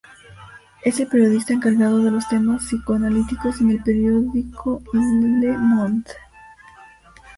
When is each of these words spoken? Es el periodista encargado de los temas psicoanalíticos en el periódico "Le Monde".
Es 0.83 0.99
el 0.99 1.05
periodista 1.05 1.53
encargado 1.53 1.99
de 1.99 2.09
los 2.09 2.27
temas 2.27 2.63
psicoanalíticos 2.63 3.61
en 3.61 3.69
el 3.69 3.83
periódico 3.83 4.81
"Le 4.93 5.55
Monde". 5.55 6.09